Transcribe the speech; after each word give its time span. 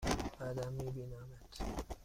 بعدا 0.39 0.69
می 0.69 0.91
بینمت! 0.91 1.97